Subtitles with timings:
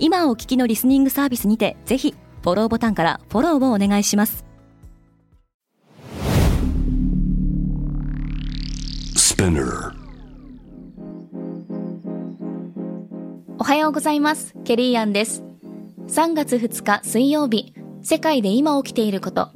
[0.00, 4.44] 今お聞きのリスニングサービスにてぜひフォローボタンからフォローをお願いします。
[13.58, 14.54] おはようございます。
[14.64, 15.42] ケリーアンです。
[16.08, 19.50] 3月2日水曜日世界で今起きていること。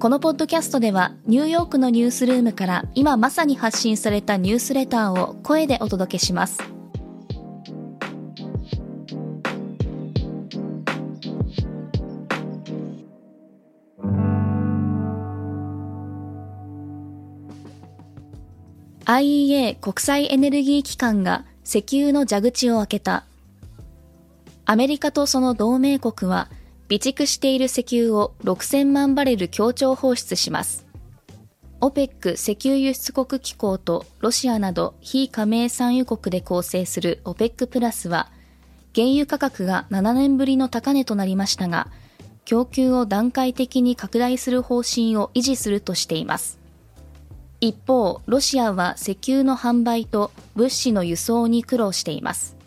[0.00, 6.58] このポッドキャストではニューヨークのニュースルームから今まさに発信されたニュースレターを声でお届けします
[19.06, 23.24] 「IEA 国際エネルギー機関が石油の蛇口を開けた」
[24.66, 26.48] アメリカとその同盟国は
[26.88, 30.86] 備蓄している石油を6000万バレル協調放出します。
[31.80, 38.30] OPEC 石油輸出国機構とロシアなど非加盟産油国で構成する OPEC プラスは、
[38.94, 41.88] 原油価格が7年ぶりの高値となりましたが、
[42.46, 46.63] 供給を段階的に拡大する方針を維持するとしています。
[47.64, 52.58] 一方、ロシアは石油の販売と物資の輸送に苦労しています。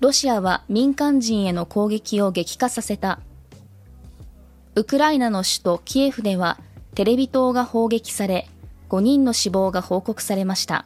[0.00, 3.18] ロシアは民間人への攻撃を激化させた。
[4.74, 6.58] ウクライナの首都キエフでは
[6.94, 8.46] テレビ塔が砲撃され、
[8.90, 10.84] 5人の死亡が報告されました。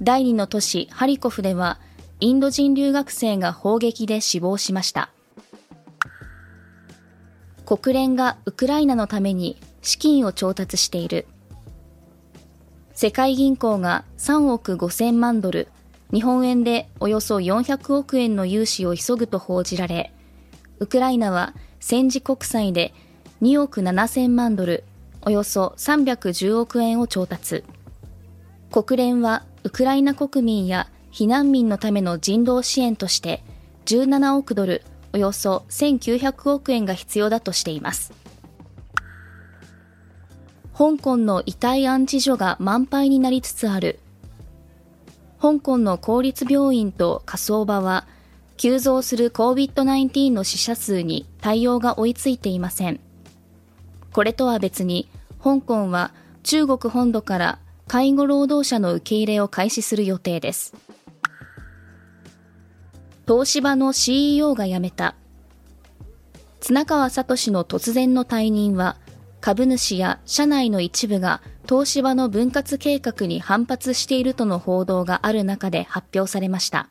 [0.00, 1.78] 第2の都市ハリコフでは
[2.20, 5.10] インド人留学生が砲撃で死亡しました。
[7.66, 11.26] 国連がウクライナのために資金を調達している。
[12.92, 15.68] 世界銀行が3億5000万ドル、
[16.12, 20.12] 日本円でおよそ400億円の融資を急ぐと報じられ、
[20.80, 22.94] ウクライナは戦時国債で
[23.42, 24.82] 2億7000万ドル、
[25.22, 27.62] およそ310億円を調達。
[28.72, 33.44] 国連はウクライナ国民や避難民のための人道支援として
[33.84, 38.12] 17億ドル、およそ1900億円が必要だとしています。
[40.76, 43.98] 香港の遺体安置所が満杯になりつつある
[45.40, 48.06] 香港の公立病院と火葬場は、
[48.56, 53.00] 急増する COVID-19 の死者数に対応が追いついていません。
[54.12, 55.08] これとは別に、
[55.42, 60.74] 香港は中国本土から介護労働者の受け入れを開始する予定です。
[63.28, 65.14] 東芝の CEO が辞めた。
[66.60, 68.96] 綱川聡の突然の退任は、
[69.46, 76.88] 株主や社内の一部が東芝の分割計画に反発しているとの報道がある中で発表されました。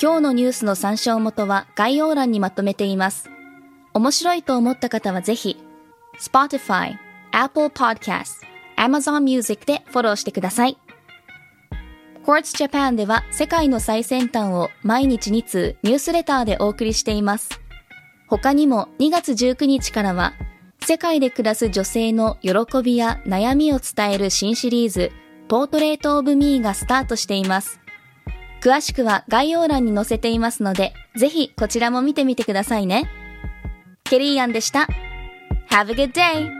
[0.00, 3.30] 今日のニュースの参照元は概要欄にまとめています。
[3.92, 5.56] 面白いと思った方はぜひ、
[6.20, 6.96] Spotify、
[7.32, 8.46] Apple Podcast、
[8.76, 10.78] Amazon Music でフォローしてください。
[12.24, 17.59] Quartz Japan では世界の最先端を毎日2通ニュースレターでお送りしています。
[18.30, 20.34] 他にも2月19日からは
[20.82, 22.52] 世界で暮らす女性の喜
[22.82, 25.10] びや悩みを伝える新シリーズ
[25.48, 27.80] ポートレートオブミーがスタートしています。
[28.62, 33.10] 詳しくは概要欄に載せていますので、ぜひこちらも見てみてくださいね。
[34.04, 34.86] ケリーアンでした。
[35.70, 36.59] Have a good day!